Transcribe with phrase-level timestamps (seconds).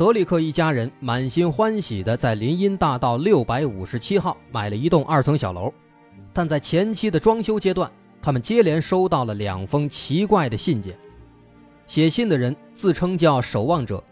[0.00, 5.70] 德里克一家人满心欢喜的在林荫大道六百五十七号买了一栋二层小楼，
[6.32, 7.92] 但在前期的装修阶段，
[8.22, 10.96] 他们接连收到了两封奇怪的信件。
[11.86, 14.02] 写信的人自称叫守望者，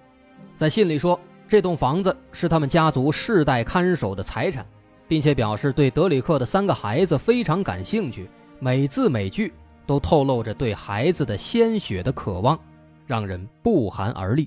[0.55, 4.67] 在信里说这栋房子是他们家族世代看守的财产，
[5.09, 9.55] 并且表示对德里克的三个孩子非常感兴趣，每字每句
[9.87, 12.61] 都透露着对孩子的鲜血的渴望，
[13.07, 14.47] 让人不寒而栗。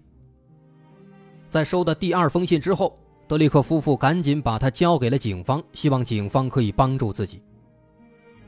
[1.51, 7.41] 在收到第二封信之后，德里克夫妇赶紧把它交给了警方，希望警方可以帮助自己。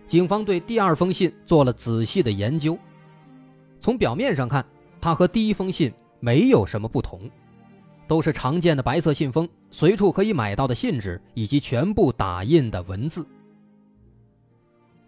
[0.07, 2.79] 警方对第二封信做了仔细的研究，
[3.81, 4.65] 从表面上看，
[5.01, 7.29] 它和第一封信没有什么不同，
[8.07, 13.27] 都是常见的白色信封，随处可以买到的信纸以及全部打印的文字。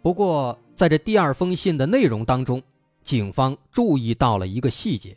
[0.01, 2.61] 不过，在这第二封信的内容当中，
[3.03, 5.15] 警方注意到了一个细节：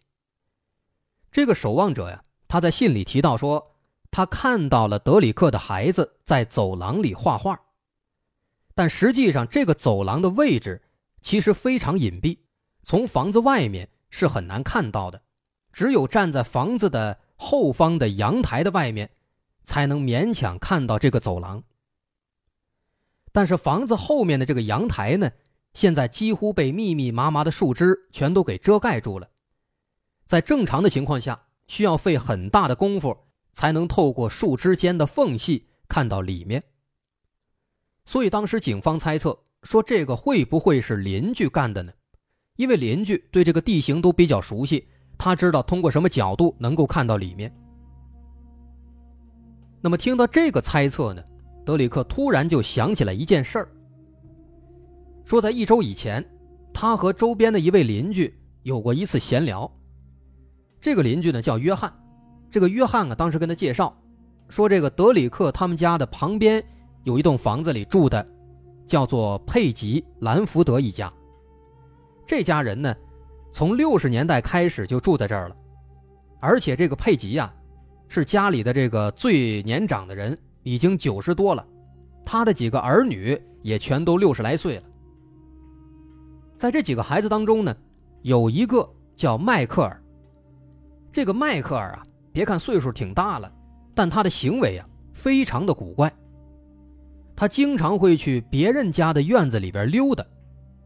[1.32, 2.22] 这个守望者呀。
[2.48, 3.76] 他在信里提到说，
[4.10, 7.60] 他看到了德里克的孩子在走廊里画画，
[8.74, 10.82] 但实际上这个走廊的位置
[11.20, 12.38] 其实非常隐蔽，
[12.82, 15.20] 从房子外面是很难看到的，
[15.72, 19.10] 只有站在房子的后方的阳台的外面，
[19.62, 21.62] 才能勉强看到这个走廊。
[23.30, 25.30] 但是房子后面的这个阳台呢，
[25.74, 29.28] 现在几乎被密密麻麻的树枝全都给遮盖住了，
[30.24, 31.47] 在正常的情况下。
[31.68, 33.16] 需要费很大的功夫，
[33.52, 36.62] 才能透过树枝间的缝隙看到里面。
[38.04, 41.92] 所以当时警方猜测说，这个会不会是邻居干的呢？
[42.56, 47.54] 因为邻居对这个地形都比较熟悉，他知道通过什么角度能够看到里面。
[49.80, 51.22] 那么听到这个猜测呢，
[51.64, 53.68] 德里克突然就想起来一件事儿，
[55.24, 56.24] 说在一周以前，
[56.72, 59.70] 他和周边的一位邻居有过一次闲聊。
[60.80, 61.92] 这个邻居呢叫约翰，
[62.50, 63.96] 这个约翰啊，当时跟他介绍，
[64.48, 66.64] 说这个德里克他们家的旁边
[67.02, 68.24] 有一栋房子里住的，
[68.86, 71.12] 叫做佩吉兰福德一家。
[72.24, 72.94] 这家人呢，
[73.50, 75.56] 从六十年代开始就住在这儿了，
[76.40, 77.52] 而且这个佩吉呀，
[78.06, 81.66] 是家里的这个最年长的人，已经九十多了，
[82.24, 84.82] 他的几个儿女也全都六十来岁了。
[86.56, 87.74] 在这几个孩子当中呢，
[88.22, 90.00] 有一个叫迈克尔。
[91.18, 93.52] 这个迈克尔啊，别看岁数挺大了，
[93.92, 96.08] 但他的行为啊非常的古怪。
[97.34, 100.24] 他经常会去别人家的院子里边溜达，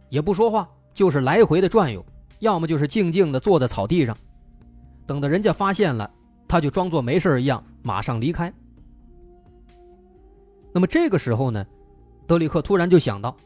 [0.09, 2.03] 也不说话，就是来回的转悠，
[2.39, 4.17] 要么就是静静的坐在草地上，
[5.07, 6.11] 等到人家发现了，
[6.49, 8.51] 他就装作没事一样，马上离开。
[10.73, 11.63] 那么这个时候呢，
[12.27, 13.37] 德里克突然就想到，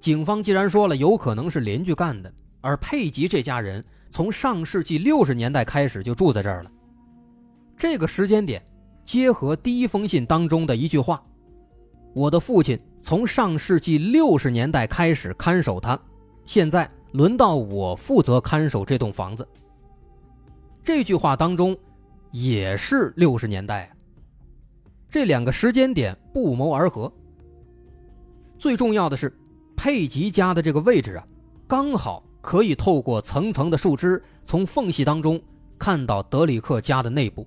[0.00, 3.84] 警方既然说了有可能是邻居干的，而佩吉这家人。
[4.10, 6.70] 从上世纪六十年代开始就住在这儿了。
[7.76, 8.62] 这个时间点，
[9.04, 11.22] 结合第一封信当中的一句话
[12.14, 15.98] ：“我的父亲从上世纪六十年代开始看守他，
[16.44, 19.46] 现在轮到我负责看守这栋房子。”
[20.82, 21.76] 这句话当中，
[22.30, 23.96] 也是六十年代啊。
[25.08, 27.12] 这两个时间点不谋而合。
[28.58, 29.32] 最重要的是，
[29.76, 31.26] 佩吉家的这个位置啊，
[31.68, 32.24] 刚好。
[32.48, 35.38] 可以透过层层的树枝，从缝隙当中
[35.78, 37.46] 看到德里克家的内部。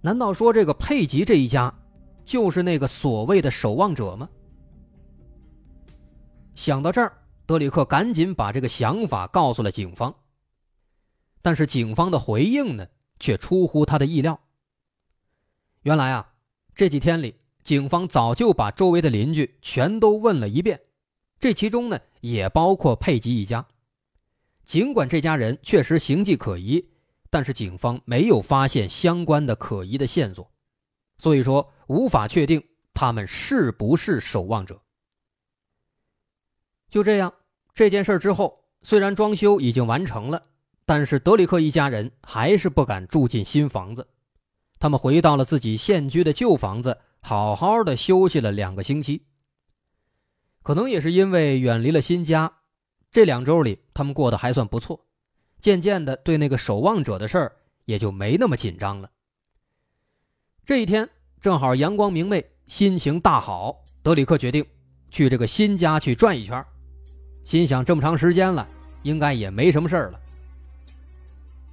[0.00, 1.70] 难道说这个佩吉这一家
[2.24, 4.26] 就是那个所谓的守望者吗？
[6.54, 7.12] 想到这儿，
[7.44, 10.14] 德里克赶紧把这个想法告诉了警方。
[11.42, 12.86] 但是警方的回应呢，
[13.20, 14.40] 却出乎他的意料。
[15.82, 16.32] 原来啊，
[16.74, 20.80] 这几天里，警方早就把周围的邻居全都问了一遍。
[21.38, 23.66] 这其中呢，也包括佩吉一家。
[24.64, 26.84] 尽管这家人确实形迹可疑，
[27.30, 30.50] 但是警方没有发现相关的可疑的线索，
[31.18, 32.62] 所以说无法确定
[32.92, 34.80] 他们是不是守望者。
[36.88, 37.32] 就这样，
[37.74, 40.42] 这件事之后，虽然装修已经完成了，
[40.84, 44.06] 但是德里克一家人还是不敢住进新房子，
[44.78, 49.26] 他们回到了自己现居的旧房子，好好的休息了两个星期。
[50.66, 52.52] 可能也是因为远离了新家，
[53.12, 55.06] 这两周里他们过得还算不错，
[55.60, 57.52] 渐渐的对那个守望者的事儿
[57.84, 59.08] 也就没那么紧张了。
[60.64, 61.08] 这一天
[61.40, 64.66] 正好阳光明媚，心情大好，德里克决定
[65.08, 66.64] 去这个新家去转一圈，
[67.44, 68.66] 心想这么长时间了，
[69.04, 70.20] 应该也没什么事儿了。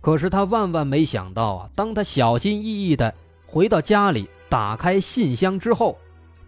[0.01, 3.11] 可是他万万没想到啊，当他小心翼翼的
[3.47, 5.97] 回到家里，打开信箱之后，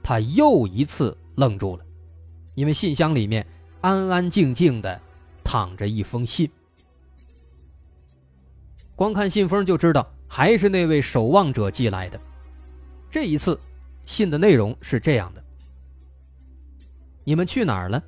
[0.03, 1.83] 他又一次愣住了，
[2.55, 3.45] 因为信箱里面
[3.81, 4.99] 安安静静的
[5.43, 6.49] 躺着一封信。
[8.95, 12.19] 光看信封就知道，还是那位守望者寄来的。
[13.09, 13.59] 这一次，
[14.05, 15.43] 信的内容是这样的
[17.23, 18.03] ：“你们去哪儿了？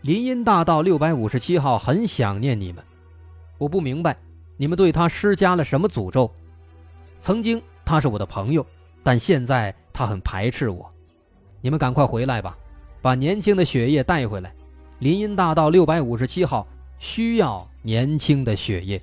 [0.00, 2.82] 林荫大道六百五十七号很想念你们，
[3.58, 4.16] 我不明白。”
[4.56, 6.30] 你们对他施加了什么诅咒？
[7.18, 8.66] 曾经他是我的朋友，
[9.02, 10.92] 但现在他很排斥我。
[11.62, 12.58] 你们赶快回来吧，
[13.02, 14.54] 把年轻的血液带回来。
[14.98, 16.66] 林荫大道六百五十七号
[16.98, 19.00] 需要年轻的血液。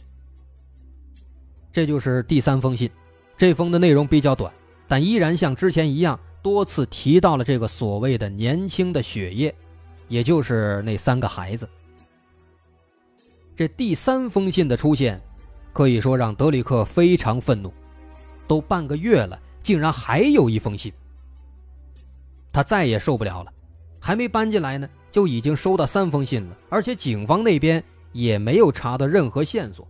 [1.71, 2.89] 这就是第三封信，
[3.35, 4.51] 这封的内容比较短，
[4.88, 9.53] 但依然像之前一样多次提到了这个所谓的年轻的血液，
[10.07, 11.67] 也就是那三个孩子。
[13.55, 15.21] 这第三封信的出现。
[15.73, 17.71] 可以说让德里克非常愤怒，
[18.47, 20.91] 都半个月了，竟然还有一封信。
[22.51, 23.53] 他再也受不了了，
[24.07, 27.83] 还没搬进来呢，就已经收到三封信了，而且警方那边
[28.13, 29.86] 也没有查到任何线索。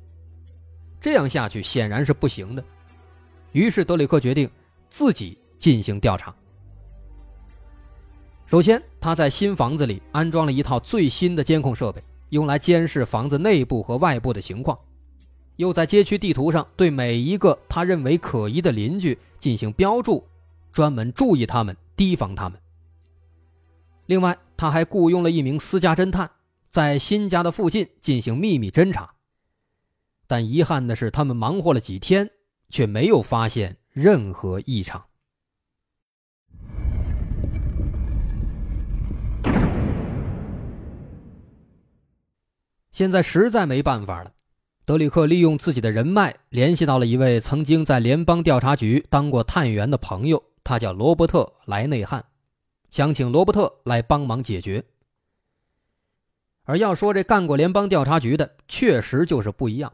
[0.99, 2.63] 这样下去显然是不行的，
[3.51, 4.49] 于是德里克决定
[4.89, 6.33] 自己进行调查。
[8.47, 14.75] 首先，他在新房子里安装了一套最新的监控设备，用来监视房子内部和外部的情况。
[15.57, 20.25] 又在街区地图上对每一个他认为可疑的邻居进行标注，
[20.73, 22.59] 专门注意他们，提防他们。
[24.07, 26.31] 另外，他还雇佣了一名私家侦探，
[26.69, 29.15] 在新家的附近进行秘密侦查。
[30.25, 32.29] 但遗憾的是，他们忙活了几天，
[32.69, 35.03] 却没有发现任何异常。
[42.93, 44.31] 现在实在没办法了。
[44.85, 52.23] 德里克利用自己的人脉联系到了一位曾经在联邦调查局当过探员的朋友，他叫罗伯特·莱内汉，
[52.89, 54.83] 想请罗伯特来帮忙解决。
[56.63, 59.93] 而要说这干过联邦调查局的，确实就是不一样。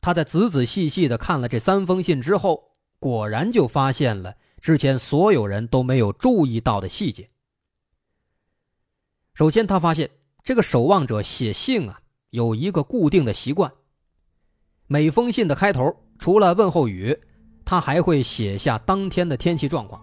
[0.00, 7.28] 他在仔仔细细的看了这三封信之后，果然就发现了之前所有人都没有注意到的细节。
[9.34, 10.10] 首先，他发现
[10.42, 12.00] 这个守望者写信啊，
[12.30, 13.70] 有一个固定的习惯。
[14.86, 17.18] 每封信的开头，除了问候语，
[17.64, 20.00] 他还会写下当天的天气状况。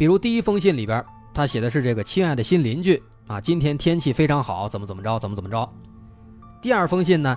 [0.00, 1.04] 比如第一封信里边，
[1.34, 5.70] 他写的是这个亲爱的新邻居啊，今天天气非常好，怎么怎么着，怎么怎么着。
[6.62, 7.36] 第二封信呢，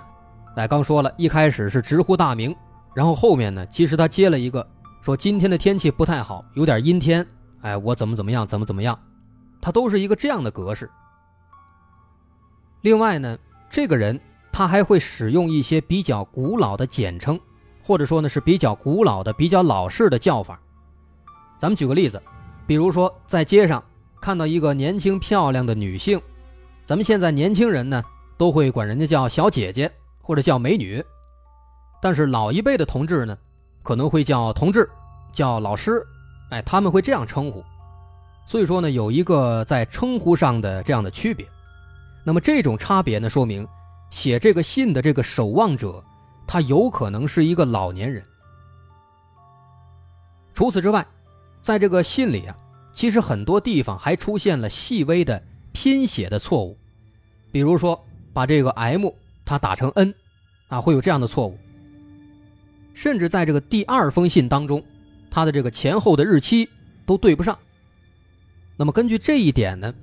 [0.56, 2.56] 哎，刚说了一开始是直呼大名，
[2.94, 4.66] 然后后面呢，其实他接了一个
[5.02, 7.26] 说今天的天气不太好，有点阴天，
[7.60, 8.98] 哎，我怎么怎么样，怎么怎么样，
[9.60, 10.90] 他都是一个这样的格式。
[12.80, 13.36] 另外呢，
[13.68, 14.18] 这个人。
[14.50, 17.38] 他还会使用一些比较古老的简称，
[17.82, 20.56] 或者说呢是比较古老的、比较老式的叫法。
[21.58, 22.22] 咱们举个例子，
[22.66, 23.82] 比如说在街上
[24.20, 26.20] 看到一个年轻漂亮的女性，
[26.84, 28.02] 咱们现在年轻人呢
[28.36, 29.90] 都会管人家叫小姐姐
[30.20, 31.04] 或者叫美女，
[32.00, 33.36] 但是老一辈的同志呢
[33.82, 34.88] 可能会叫同志、
[35.32, 36.04] 叫老师，
[36.50, 37.64] 哎，他们会这样称呼。
[38.46, 41.46] 所以说呢有一个在称呼上的这样的区别。
[42.24, 43.66] 那么这种差别呢说明。
[44.10, 46.00] 写这个信的这个守望者，
[46.46, 48.22] 他有可能是一个老年人。
[50.52, 51.04] 除此之外，
[51.64, 52.54] 在这个信里啊，
[52.92, 55.42] 其实很多地方还出现了细微的
[55.72, 56.76] 拼写的错误，
[57.50, 57.98] 比如说
[58.34, 59.08] 把这个 M
[59.46, 60.14] 它打成 N，
[60.68, 61.58] 啊，会有这样的错误。
[62.92, 64.84] 甚至在这个第二封信当中，
[65.30, 66.68] 它的这个前后的日期
[67.06, 67.58] 都对不上。
[68.76, 69.94] 那么根据这一点呢，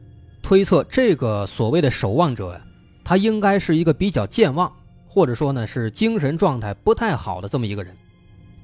[0.41, 2.61] 推测这个所谓的守望者呀。
[3.03, 4.71] 他应该是一个比较健忘，
[5.07, 7.95] 或者说呢是精神状态不太好的这么一个人，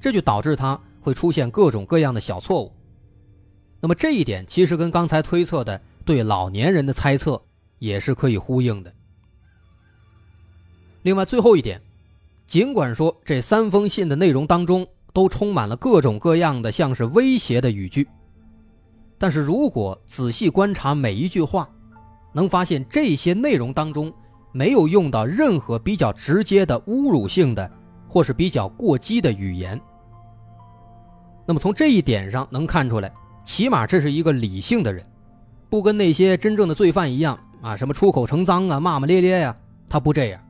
[0.00, 2.72] 这就导致他会出现各种各样的小错误。
[3.80, 7.40] 那么这一点其实跟刚才推测的对老年人的猜测
[7.78, 8.92] 也是可以呼应的。
[11.02, 11.80] 另外最后一点，
[12.46, 18.08] 尽管说这三封信的内容当中都充满了各种各样的像是威胁的语句，
[19.18, 21.68] 但是如果仔细观察每一句话，
[22.32, 24.12] 能发现这些内容当中。
[24.50, 27.70] 没有用到任何比较直接的侮辱性的，
[28.08, 29.78] 或是比较过激的语言。
[31.46, 33.12] 那么从这一点上能看出来，
[33.48, 35.02] 起码这是一个理性的人，
[35.70, 39.56] 不跟那些真正的罪犯一样啊，什么出口成脏啊、骂骂咧咧呀，
[39.88, 40.40] 他不这样。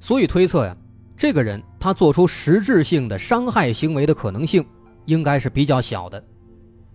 [0.00, 0.76] 所以推测呀，
[1.16, 1.94] 这个人他。
[1.94, 4.66] 做出实质性的伤害行为的可能性
[5.04, 6.22] 应该是比较小的。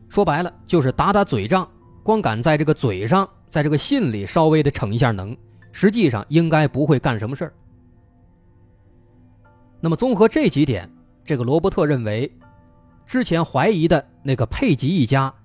[0.09, 1.65] 说白了就是打打嘴仗，
[2.03, 5.35] 光敢在这个嘴上，在这个信里稍微的逞一下能，
[5.71, 7.53] 实际上应该不会干什么事儿。
[9.79, 10.91] 那么综合这几点，
[11.23, 12.29] 这个罗伯特认为，
[13.11, 15.35] 之前怀疑的那个佩吉一家，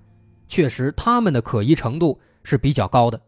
[0.47, 3.21] 确实他们的可疑程度是比较高的，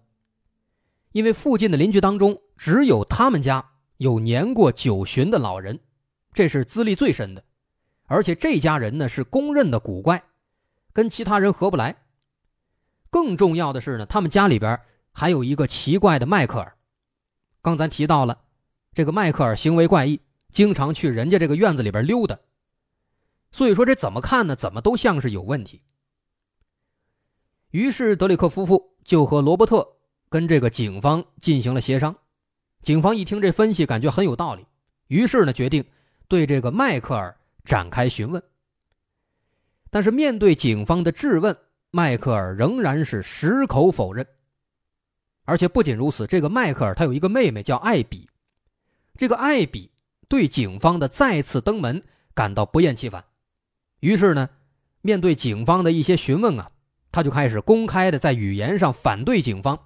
[1.12, 5.78] 因为附近的邻居当中只有他们家有年过九旬的老人，
[6.32, 7.44] 这是资历最深的，
[8.06, 10.24] 而且这家人呢是公认的古怪。
[10.94, 11.98] 跟其他人合不来。
[13.10, 14.80] 更重要的是呢，他们家里边
[15.12, 16.78] 还有一个奇怪的迈克尔。
[17.62, 18.40] 刚才提到了，
[18.94, 22.40] 这个迈克尔行为怪异，经常去人家这个院子里边溜达。
[23.52, 24.56] 所以说这怎么看呢？
[24.56, 25.82] 怎么都像是有问题。
[27.72, 29.88] 于是德里克夫妇就和罗伯特
[30.30, 32.16] 跟这个警方进行了协商。
[32.82, 34.66] 警方一听这分析，感觉很有道理，
[35.08, 35.84] 于是呢决定
[36.28, 38.42] 对这个迈克尔展开询问。
[39.90, 41.58] 但是面对警方的质问，
[41.92, 44.26] 迈克尔仍然是矢口否认。
[45.46, 48.30] 而且不仅如此，这个迈克尔他有一个妹妹叫艾比，
[49.18, 49.92] 这个艾比
[50.28, 52.02] 对警方的再次登门
[52.36, 53.26] 感到不厌其烦。
[54.00, 54.50] 于是呢，
[55.02, 56.70] 面对警方的一些询问啊，
[57.12, 59.78] 他就开始公开的在语言上反对警方，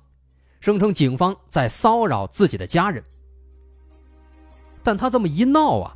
[0.59, 3.03] 声称警方在骚扰自己的家人。
[4.83, 5.95] 但他这么一闹啊，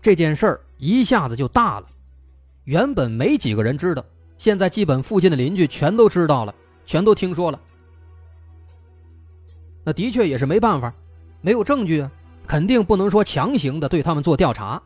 [0.00, 1.86] 这件事儿一下子就大了。
[2.64, 4.04] 原本没几个人知道，
[4.36, 6.54] 现在基本附近的邻居全都知道了，
[6.86, 7.60] 全都听说了。
[9.84, 10.94] 那的确也是没办法，
[11.40, 12.10] 没有证据啊，
[12.46, 14.82] 肯定不能说强行的对他们做调查。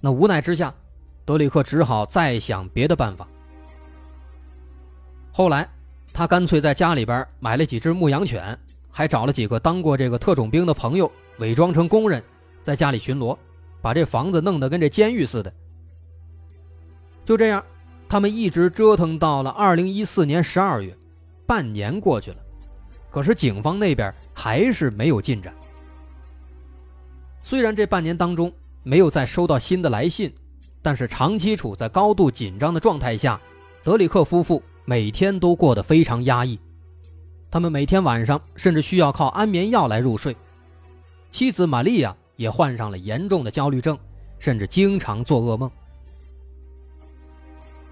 [0.00, 0.74] 那无奈之下，
[1.26, 3.28] 德里克只好再想别的办法。
[5.32, 5.68] 后来，
[6.12, 8.58] 他干脆在家里边买了几只牧羊犬，
[8.90, 12.22] 还找了几个当过这个特种兵的朋友，伪装成工人，
[12.62, 13.36] 在家里巡逻，
[13.82, 15.52] 把这房子弄得跟这监狱似的。
[17.24, 17.62] 就这样，
[18.08, 20.96] 他们一直折腾到了二零一四年十二月，
[21.44, 22.36] 半年过去了，
[23.10, 25.52] 可是警方那边还是没有进展。
[27.42, 28.52] 虽然这半年当中
[28.84, 30.32] 没有再收到新的来信，
[30.86, 33.40] 但是长期处在高度紧张的状态下，
[33.82, 36.56] 德里克夫妇每天都过得非常压抑。
[37.50, 40.36] 他们每天晚上甚至需要靠安眠药来入睡。
[41.32, 43.98] 妻子玛利亚也患上了严重的焦虑症，
[44.38, 45.68] 甚至经常做噩梦。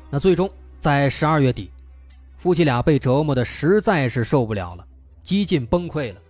[0.08, 0.48] 那最终
[0.78, 1.72] 在十二月底，
[2.36, 4.86] 夫妻俩被折磨的实在是受不了了，
[5.20, 6.20] 几近崩溃了，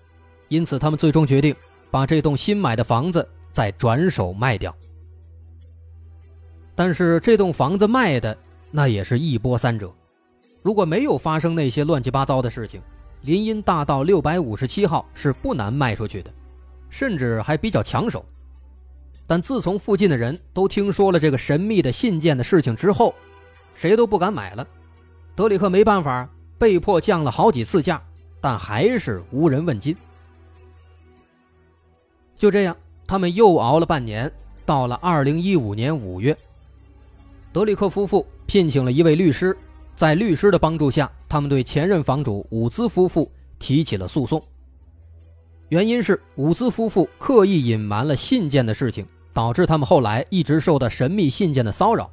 [0.48, 1.54] 因此他们最终决定
[1.90, 4.74] 把这栋新买的房子再转手卖掉。
[6.74, 8.36] 但是这栋房子卖的
[8.70, 9.92] 那也是一波三折，
[10.62, 12.80] 如果没有发生那些乱七八糟的事情，
[13.22, 16.30] 林荫大道六百五十七号是不难卖出去的，
[16.90, 18.24] 甚至还比较抢手。
[19.26, 23.14] 但自从附近的人都听说了这个神秘的信件的事情之后，
[23.74, 24.66] 谁都不敢买了，
[25.34, 26.28] 德里克没办法，
[26.58, 28.02] 被迫降了好几次价，
[28.40, 29.96] 但还是无人问津。
[32.36, 32.76] 就这样，
[33.06, 34.30] 他们又熬了半年，
[34.66, 36.36] 到了二零一五年五月，
[37.54, 39.56] 德里克夫妇聘请了一位律师，
[39.94, 43.30] 在律师的帮助下，他们对前任房主伍兹夫妇
[43.60, 44.42] 提起了诉讼。
[45.68, 52.10] 原因是伍兹夫妇刻意隐瞒了信件的事情，导致他们后来一直受到神秘信件的骚扰。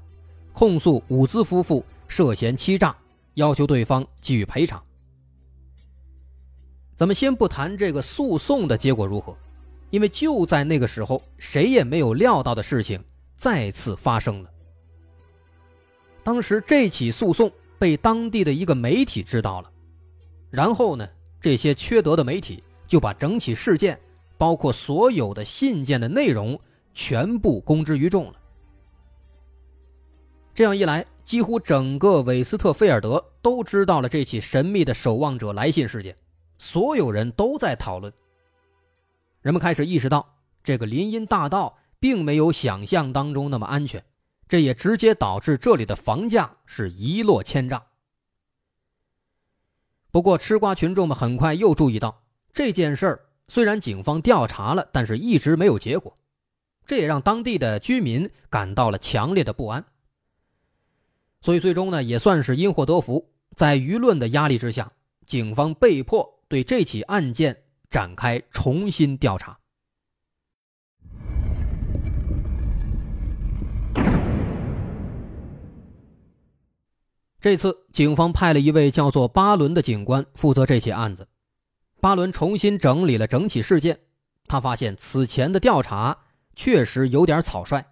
[0.53, 2.95] 控诉伍兹夫妇涉嫌欺诈，
[3.33, 4.79] 要求对方给予赔偿。
[6.95, 9.35] 咱们先不谈这个诉讼的结果如何，
[9.89, 13.03] 因为就在那个时候，谁也没有料到的事情
[13.35, 14.49] 再次发生了。
[16.23, 19.71] 当时这起诉讼被当地的一个媒体知道了，
[20.49, 21.07] 然后呢，
[21.39, 23.99] 这些缺德的媒体就把整起事件，
[24.37, 26.59] 包括所有的信件的内容，
[26.93, 28.33] 全部公之于众了。
[30.53, 36.15] 这样一来，几乎整个韦斯特菲尔德都知道了这起神秘的守望者来信事件，
[36.57, 38.11] 所有人都在讨论。
[39.41, 44.03] 人们开始意识到，这个林荫大道并没有想象当中那么安全，
[44.51, 47.81] 这也直接导致这里的房价是一落千丈。
[50.11, 56.17] 不过，吃瓜群众们很快又注意到，这件事儿虽然警方调查了，但是一直没有结果，
[56.85, 59.85] 这也让当地的居民感到了强烈的不安。
[61.39, 64.91] 所以最终呢，也算是因祸得福，在舆论的压力之下，
[65.25, 69.57] 警方被迫对这起案件展开重新调查。
[77.41, 81.27] 这次警方派了一位叫做巴伦的警官负责这起案子。
[81.99, 83.99] 巴伦重新整理了整起事件，
[84.45, 86.19] 他发现此前的调查
[86.55, 87.83] 确实有点草率。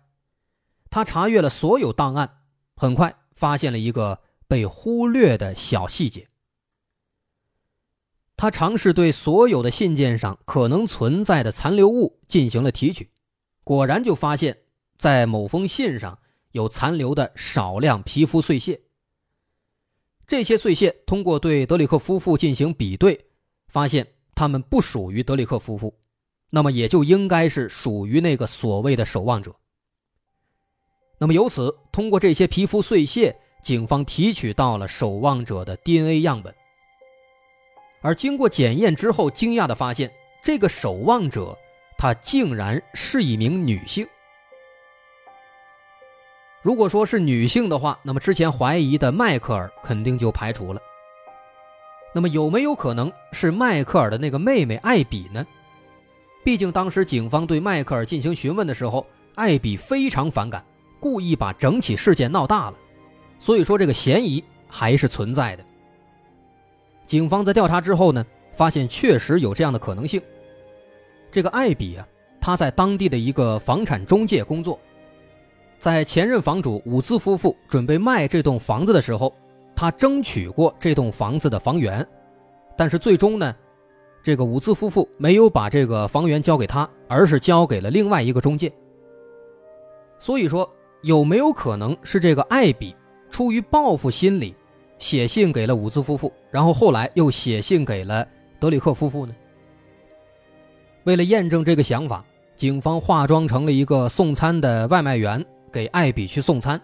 [0.91, 2.41] 他查阅了所有档案，
[2.75, 6.27] 很快发现了一个被忽略的小细节。
[8.37, 13.09] 他尝试对所有的信件上可能存在的残留物进行了提取，
[13.63, 14.59] 果然就发现，
[14.99, 16.19] 在某封信上
[16.51, 18.81] 有残留的少量皮肤碎屑。
[20.29, 23.19] 这些碎屑通过对德里克夫妇进行比对，
[23.67, 24.05] 发现
[24.35, 25.91] 他们不属于德里克夫妇，
[26.51, 29.55] 那么也就应该是属于那个所谓的守望者。
[31.17, 36.53] 那么由此，通过这些皮肤碎屑，警方提取到了守望者的 DNA 样本。
[38.01, 40.11] 而经过检验之后，惊讶的发现，
[40.43, 41.57] 这个守望者，
[41.97, 44.07] 她竟然是一名女性。
[46.61, 50.81] 如果说是女性的话，那么之前怀疑的迈克尔肯定就排除了。
[52.13, 55.45] 那么有没有可能是迈克尔的那个妹妹艾比呢？
[56.43, 60.63] 毕竟当时警方对迈克尔进行询问的时候，艾比非常反感，
[60.99, 62.77] 故意把整起事件闹大了，
[63.37, 65.63] 所以说这个嫌疑还是存在的。
[67.05, 70.21] 警方在调查之后呢，发现确实有这样的可能性。
[71.31, 72.05] 这个艾比啊，
[72.41, 74.79] 他在当地的一个房产中介工作，
[75.79, 79.33] 在前任房主伍兹夫妇准备卖这栋房子的时候，
[79.73, 82.05] 他争取过这栋房子的房源，
[82.75, 83.55] 但是最终呢，
[84.21, 88.69] 这个伍兹夫妇没有把这个房源交给他，而是交给了另外一个中介。
[90.19, 90.69] 所以说，
[91.01, 92.93] 有没有可能是这个艾比
[93.29, 94.53] 出于报复心理？
[94.97, 98.27] 写信给了伍兹夫妇，然后后来又写信给了
[98.59, 99.33] 德里克夫妇呢。
[101.05, 102.21] 为了验证这个想法，
[102.57, 106.79] 警方化妆成了一个送餐的外卖员，给艾比去送餐，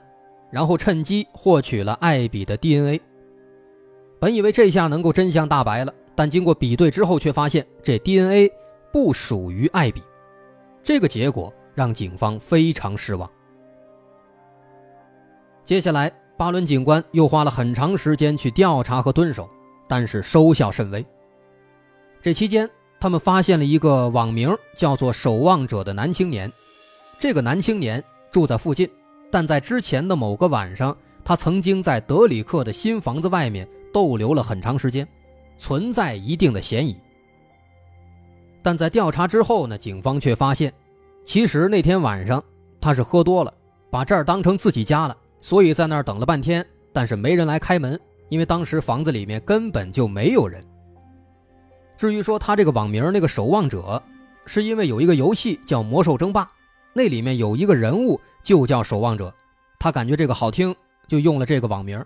[0.49, 3.01] 然后趁机获取了艾比的 DNA。
[4.19, 8.51] 本以为这下能够真相大白了，但经过比对之后，却发现这 DNA
[8.91, 10.01] 不属于艾比。
[10.81, 13.29] 这个结果让警方非常失望。
[15.63, 16.11] 接下来。
[16.37, 19.49] 巴伦警官又花了很长时间去调查和蹲守，
[19.87, 21.05] 但是收效甚微。
[22.21, 22.69] 这期间，
[22.99, 26.51] 他们发现了一个网名叫做“守望者”的男青年。
[27.17, 28.03] 这个男青年
[28.35, 28.85] 住在附近，
[29.31, 30.93] 但在之前的某个晚上，
[31.23, 35.07] 他曾经在德里克的新房子外面逗留了很长时间，
[35.57, 36.97] 存在一定的嫌疑。
[38.61, 40.73] 但在调查之后呢，警方却发现，
[41.23, 42.43] 其实那天晚上
[42.81, 43.53] 他是喝多了，
[43.89, 45.15] 把这儿当成自己家了。
[45.39, 50.61] 所以在那儿等了半天，但是没人来开门，因为当时房子里面根本就没有人。
[51.95, 54.03] 至于说他这个网名那个守望者，
[54.45, 56.43] 是因为有一个游戏叫《魔兽争霸》，
[56.95, 59.31] 那里面有一个人物就叫守望者，
[59.77, 60.75] 他感觉这个好听，
[61.07, 62.03] 就用了这个网名。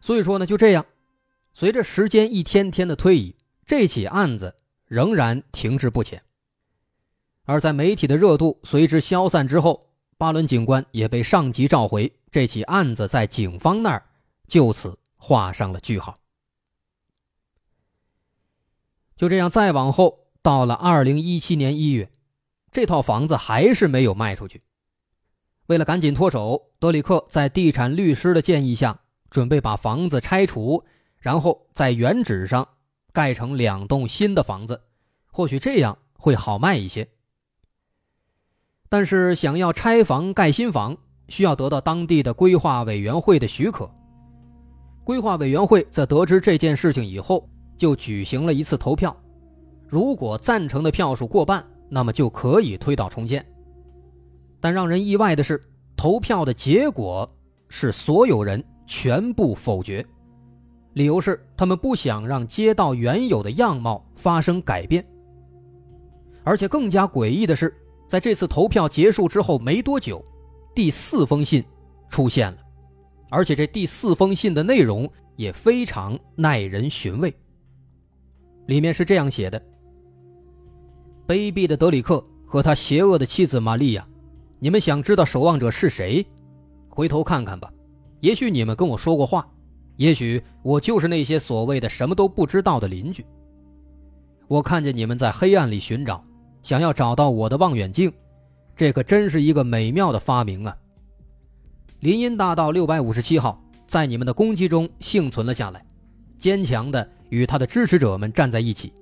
[0.00, 0.84] 所以说呢，就这样，
[1.54, 6.22] 随着时间一天天的推移，这起案子仍然停滞不前。
[7.44, 9.86] 而在媒体的热度随之消散之后。
[10.20, 14.02] 巴伦警官也被上级召回，这起案子在警方那儿
[14.46, 16.18] 就此画上了句号。
[19.16, 22.12] 就这样，再往后到了二零一七年一月，
[22.70, 24.62] 这套房子还是没有卖出去。
[25.66, 30.84] 为了赶紧脱手，德里克在地产律师的建议下，准备把房子拆除，
[31.18, 32.66] 然后在原址上
[33.12, 34.80] 盖成两栋新的房子，
[35.30, 37.08] 或许这样会好卖一些。
[38.88, 40.96] 但是，想要拆房盖新房，
[41.28, 43.88] 需要得到当地的规划委员会的许可。
[45.04, 49.16] 规划委员会在得知这件事情以后，就举行了一次投票。
[49.86, 53.44] 如果赞成的票数过半，那么就可以推倒重建。
[54.60, 55.62] 但让人意外的是，
[55.96, 57.30] 投票的结果
[57.68, 60.02] 是所有人全部否决，
[60.94, 65.04] 理由是他们不想让街道原有的样貌发生改变。
[66.44, 67.76] 而且更加诡异的是。
[68.10, 70.20] 在这次投票结束之后没多久，
[70.74, 71.64] 第四封信
[72.08, 72.58] 出现了，
[73.30, 77.32] 而且这第四封信的内容也非常耐人寻味。
[78.66, 79.64] 里面是这样写的
[81.30, 84.04] ：“卑鄙的德里克和他邪恶的妻子玛利亚，
[84.58, 86.26] 你们想知道守望者是谁？
[86.88, 87.72] 回头看看吧，
[88.18, 89.48] 也许你们跟我说过话，
[89.94, 93.24] 也许我就是那些所谓的什么都不知道的邻居。
[94.48, 96.20] 我看见你们在黑暗里寻找。”
[96.62, 98.12] 想要找到我的望远镜，
[98.76, 100.76] 这可真是一个美妙的发明啊！
[102.00, 105.82] 林荫大道六百五十七号在你们的攻击中幸存了下来，
[106.38, 108.92] 坚强的与他的支持者们站在一起，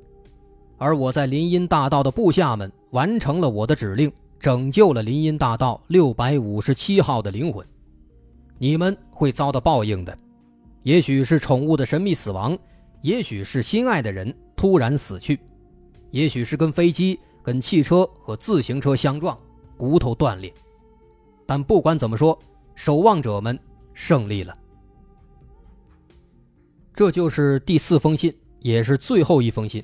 [0.79, 4.11] 而我在林荫大道的部下们完成了我的指令，
[4.41, 7.67] 拯救了林荫大道六百五十七号的灵魂。
[8.57, 10.17] 你们会遭到报应的，
[10.85, 12.57] 也许是宠物的神秘死亡，
[13.03, 15.39] 也许是心爱的人突然死去，
[16.13, 17.19] 也许是跟飞机。
[17.41, 19.39] 跟汽车和自行车相撞，
[19.75, 20.53] 骨头断裂。
[21.47, 22.39] 但不管怎么说，
[22.75, 23.59] 守望者们
[23.95, 24.55] 胜利了。
[26.93, 29.83] 这就是第四封信，也是最后一封信。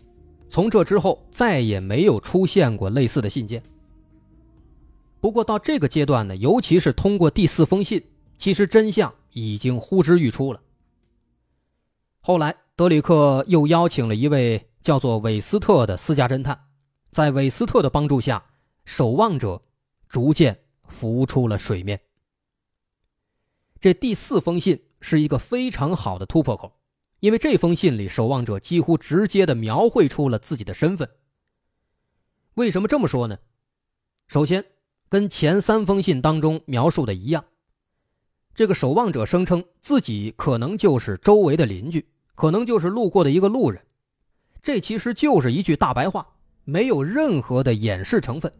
[0.54, 3.60] 从这之后，再也没有出现过类似的信件。
[5.20, 8.00] 不过到这个阶段呢，尤其是通过第四封信，
[8.38, 10.60] 其实真相已经呼之欲出了。
[12.20, 16.56] 后来，德里克又邀请了一位叫做韦斯特的私家侦探，
[17.10, 18.44] 在韦斯特的帮助下，
[18.84, 19.60] 守望者
[20.08, 22.00] 逐渐浮出了水面。
[23.80, 26.78] 这第四封信是一个非常好的突破口，
[27.24, 31.08] 因为这封信里，守望者几乎直接的描绘出了自己的身份。
[32.52, 33.38] 为什么这么说呢？
[34.28, 34.62] 首先，
[35.08, 37.42] 跟前三封信当中描述的一样，
[38.54, 42.06] 这个守望者声称自己可能就是周围的邻居。
[42.34, 43.82] 可能就是路过的一个路人，
[44.62, 46.26] 这其实就是一句大白话，
[46.64, 48.52] 没有任何的掩饰成分。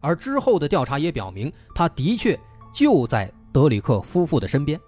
[0.00, 2.40] 而之后的调查也表明，他的确
[2.72, 4.80] 就在德里克夫妇的身边。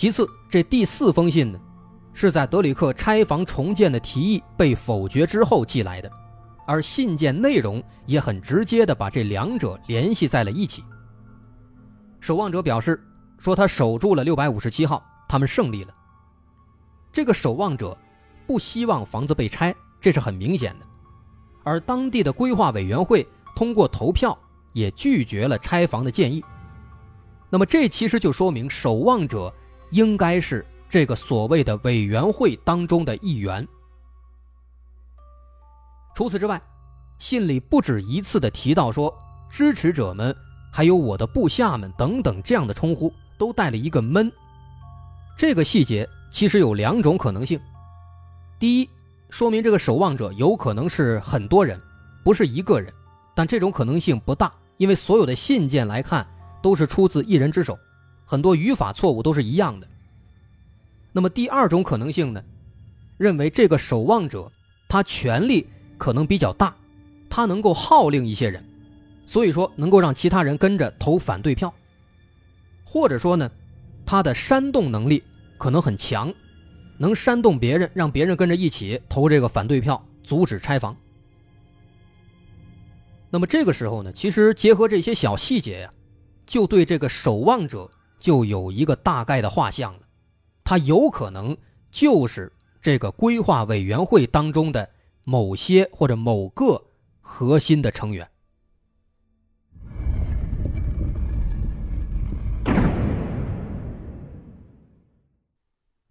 [0.00, 1.60] 其次，这第四封信呢，
[2.14, 6.10] 是在德里克拆房重建的提议被否决之后寄来的，
[6.66, 10.82] 而信件内容也很直接的把这两者联系在了一起。
[12.18, 12.98] 守望者表示
[13.36, 15.04] 说，他守住了六百五十七号。
[15.28, 15.94] 他们胜利了。
[17.12, 17.94] 这个守望者
[18.46, 20.86] 不希望房子被拆，这是很明显的。
[21.62, 24.36] 而当地的规划委员会通过投票
[24.72, 26.42] 也拒绝了拆房的建议。
[27.50, 29.52] 那么这其实就说明守望者
[29.90, 33.66] 应该是这个所谓的委员会当中的一员。
[36.14, 36.60] 除此之外，
[37.18, 39.14] 信里不止一次的提到说
[39.48, 40.34] 支持者们
[40.72, 44.30] 还有我的部下们等等这样的称呼，都带了一个闷。
[45.36, 47.58] 这个细节其实有两种可能性：
[48.58, 48.90] 第一，
[49.30, 51.80] 说明这个守望者有可能是很多人，
[52.22, 52.92] 不是一个人，
[53.34, 56.26] 但这种可能性不大，因为所有的信件来看
[56.62, 57.78] 都是出自一人之手，
[58.30, 59.88] 很多语法错误都是一样的。
[61.10, 62.40] 那么第二种可能性呢？
[63.18, 64.52] 认为这个守望者
[64.88, 65.66] 他权力
[65.98, 66.72] 可能比较大，
[67.28, 68.64] 他能够号令一些人，
[69.26, 71.74] 所以说能够让其他人跟着投反对票，
[72.84, 73.50] 或者说呢，
[74.06, 75.24] 他的煽动能力。
[75.58, 76.32] 可能很强，
[76.98, 80.96] 能煽动别人，让别人跟着一起投这个反对票，阻止拆房。
[83.28, 85.92] 那么这个时候呢，其实结合这些小细节呀，
[86.46, 90.00] 就对这个守望者就有一个大概的画像了。
[90.62, 91.56] 他有可能
[91.90, 94.88] 就是这个规划委员会当中的
[95.24, 96.84] 某些或者某个
[97.20, 98.28] 核心的成员。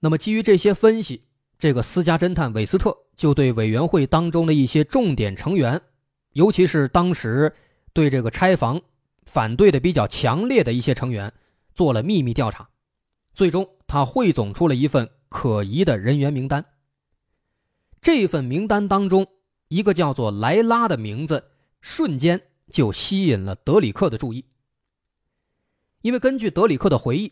[0.02, 1.24] 那么，基于这些分析，
[1.58, 5.82] 这个私家侦探韦斯特就对委员会当中的一些重点成员，
[6.32, 7.54] 尤其是当时
[7.92, 8.80] 对这个拆房
[9.26, 11.34] 反对的比较强烈的一些成员，
[11.80, 12.68] 做了秘密调查。
[13.34, 16.66] 最终，他汇总出了一份可疑的人员名单。
[18.02, 19.26] 这份名单当中，
[19.70, 21.42] 一个叫做莱拉的名字，
[21.80, 24.44] 瞬间就吸引了德里克的注意。
[26.02, 27.32] 因为根据德里克的回忆。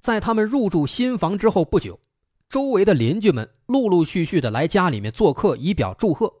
[0.00, 2.00] 在他们入住新房之后不久，
[2.48, 6.32] 周围的邻居们陆陆续续的来家里面做客，以表祝贺。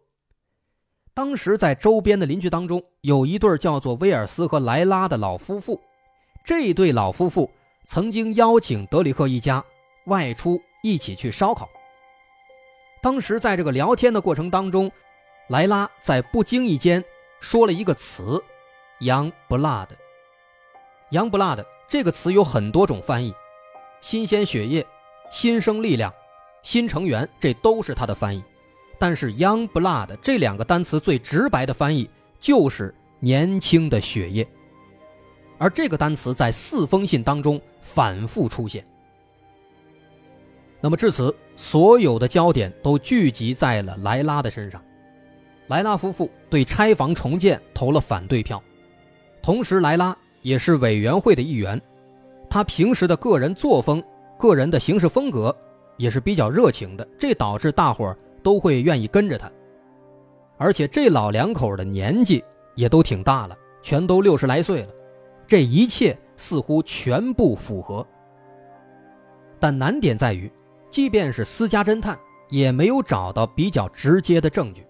[1.12, 5.82] 当时在周边的邻居当中，有一对叫做威尔斯和莱拉的老夫妇。
[6.46, 7.50] 这对老夫妇
[7.86, 9.64] 曾经邀请德里克一家
[10.04, 11.68] 外出一起去烧烤。
[13.02, 14.88] 当时在这个聊天的过程当中，
[15.48, 17.04] 莱拉在不经意间
[17.40, 18.40] 说了一个词
[19.00, 19.88] “young blood”。
[21.10, 23.34] young blood 这个词有很多种翻译。
[24.00, 24.86] 新鲜血液、
[25.32, 26.14] 新生力量、
[26.62, 28.40] 新成员，这都是他的翻译。
[29.00, 34.46] 但是 “young blood” 这两个单词最直白的翻译就是年轻的血液。
[35.58, 38.84] 而这个单词在四封信当中反复出现。
[40.80, 44.82] 那么至此，所有的焦点都聚集在了莱拉的身上。
[45.68, 48.62] 莱拉夫妇对拆房重建投了反对票，
[49.42, 51.80] 同时莱拉也是委员会的一员。
[52.48, 54.00] 他平时的个人作风、
[54.38, 55.54] 个人的行事风格
[55.96, 59.50] 也是比较热情的，这导致大伙儿都会愿意跟着他。
[60.56, 62.44] 而且这老两口的年纪
[62.76, 64.88] 也都挺大了，全都六十来岁了，
[65.46, 68.06] 这一切似乎全部符合。
[69.58, 70.50] 但难点在于，
[70.90, 74.86] 即便是私家侦探，也没有找到比较直接的证据，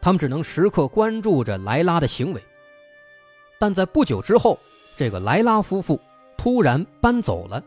[0.00, 2.42] 他们只能时刻关注着莱拉的行为。
[3.58, 4.58] 但在不久之后，
[4.96, 6.00] 这个莱拉夫妇。
[6.38, 7.64] 突然搬走了，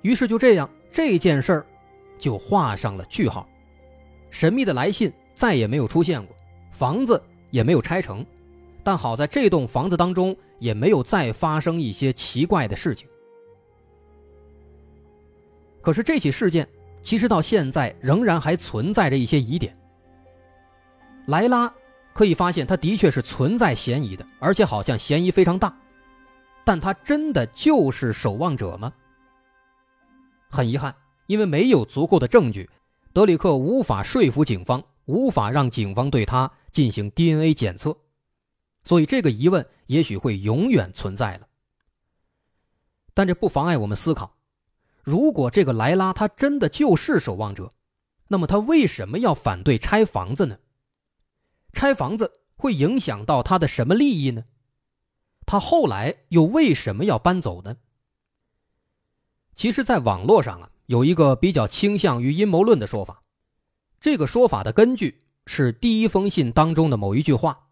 [0.00, 1.66] 于是就这样，这件事儿
[2.16, 3.46] 就画上了句号。
[4.30, 6.34] 神秘的来信再也没有出现过，
[6.70, 8.24] 房子也没有拆成，
[8.86, 13.08] 但好在这栋房子当中也没有再发生一些奇怪的事情。
[15.80, 16.68] 可是这起事件
[17.02, 19.76] 其实到现在仍然还存在着一些疑点。
[21.26, 21.74] 莱拉
[22.12, 25.76] 可以发现，他的确是存在嫌疑的，而且好像嫌疑非常大，
[26.64, 28.92] 但他真的就是守望者吗？
[30.48, 30.94] 很遗憾，
[31.26, 32.70] 因为没有足够的证据，
[33.12, 37.96] 德里克无法说服警方，无法让警方对他进行 DNA 检测，
[38.86, 41.48] 所以这个疑问也许会永远存在了。
[43.12, 44.36] 但这不妨碍我们思考。
[45.02, 47.72] 如果这个莱拉他真的就是守望者，
[48.28, 50.58] 那么他为什么要反对拆房子呢？
[51.72, 54.44] 拆房子会影响到他的什么利益呢？
[55.46, 57.78] 他后来又为什么要搬走呢？
[59.56, 63.24] 其实，在网络上啊，有一个比较倾向于阴谋论的说法，
[64.00, 67.65] 这个说法的根据是第一封信当中的某一句话，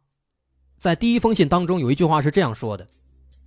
[0.85, 2.87] 在第一封信当中有一句话是这样说的：“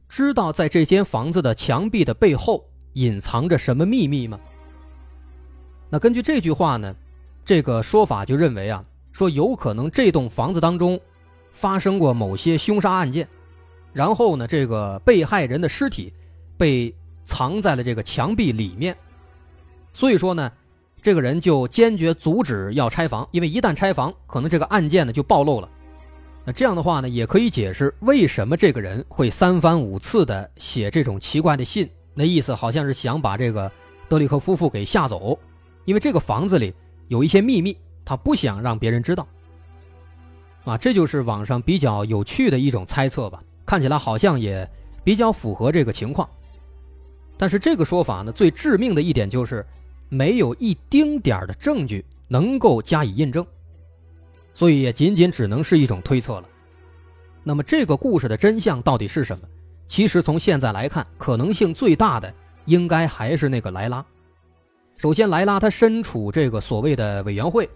[0.10, 4.40] 知道在这间房子的墙壁的背后。”隐藏着什么秘密吗？
[5.88, 6.96] 那根据这句话呢，
[7.46, 11.00] 这个说法就认为啊，说有可能这栋房子当中
[11.52, 13.28] 发生过某些凶杀案件，
[13.94, 16.12] 然后呢，这个被害人的尸体
[16.58, 16.92] 被
[17.24, 18.98] 藏在了这个墙壁里面，
[19.94, 20.52] 所以说呢，
[21.04, 25.70] 这个人就坚决阻止要拆房，因为一旦拆房，可能这个案件呢就暴露了。
[26.48, 31.90] 那这样的话呢，也可以解释为什么这个人会三番五次的写这种奇怪的信。
[32.14, 33.70] 那意思好像是想把这个
[34.08, 35.38] 德里克夫妇给吓走，
[35.84, 36.74] 因为这个房子里
[37.10, 39.28] 有一些秘密，他不想让别人知道。
[40.64, 44.66] 啊，这就是网上比较有趣的一种猜测吧，看起来好像也
[45.04, 46.30] 比较符合这个情况。
[47.38, 49.66] 但是这个说法呢，最致命的一点就是
[50.08, 53.46] 没有一丁点的证据能够加以印证，
[54.58, 56.50] 所以也仅仅只能是一种推测了。
[57.44, 59.48] 那么这个故事的真相到底是什么？
[59.86, 62.34] 其实从现在来看，可能性最大的
[62.66, 64.04] 应该还是那个莱拉。
[64.96, 67.70] 首先，莱拉他身处这个所谓的委员会，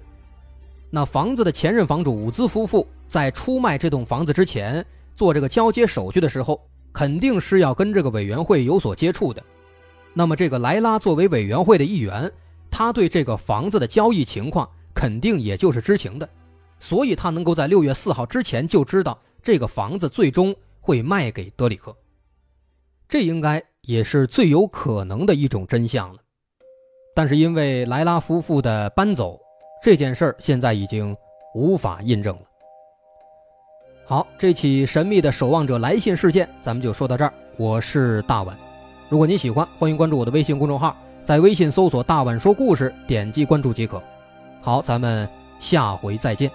[0.90, 6.60] 那房子的前任房主伍兹夫妇在出卖这栋房子之前做这个交接手续的时候，
[6.92, 9.44] 肯定是要跟这个委员会有所接触的。
[10.16, 12.30] 那么，这个莱拉作为委员会的一员，
[12.72, 16.28] 他对这个房子的交易情况肯定也就是知情的，
[16.82, 21.96] 所以他能够在六月四号之前就知道这个房子最终会卖给德里克。
[23.08, 26.20] 这应该也是最有可能的一种真相了，
[27.14, 29.40] 但是因为莱拉夫妇的搬走
[29.84, 31.16] 这件事儿，现在已经
[31.54, 32.42] 无法印证了。
[34.06, 37.34] 好，这起神秘的守望者来信事件，咱们就说到这儿。
[37.58, 38.58] 我是大碗，
[39.08, 44.02] 如果您喜欢，欢迎关注我的微信公众号，在微信搜索“大碗说故事”，点击关注即可。
[44.62, 46.52] 好，咱们下回再见。